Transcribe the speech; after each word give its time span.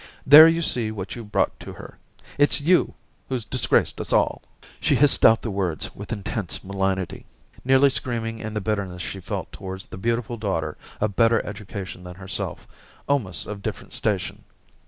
There 0.25 0.47
you 0.47 0.63
see 0.63 0.89
what 0.89 1.15
you've 1.15 1.31
brought 1.31 1.51
her 1.63 1.73
to; 1.75 1.93
it's 2.39 2.59
you 2.59 2.95
who's 3.29 3.45
disgraced 3.45 4.01
us 4.01 4.11
all!' 4.11 4.41
She 4.79 4.95
hissed 4.95 5.23
out 5.23 5.43
the 5.43 5.51
words 5.51 5.95
with 5.95 6.11
intense 6.11 6.63
malignity, 6.63 7.27
nearly 7.63 7.91
screaming 7.91 8.39
in 8.39 8.55
the 8.55 8.61
bitter* 8.61 8.87
ness 8.87 9.01
she 9.03 9.19
felt 9.19 9.51
towards 9.51 9.85
the 9.85 9.97
beautiful 9.97 10.37
daughter 10.37 10.75
of 10.99 11.15
better 11.15 11.45
education 11.45 12.03
than 12.03 12.15
herself, 12.15 12.67
almost 13.07 13.45
of 13.45 13.61
different 13.61 13.93
station. 13.93 14.43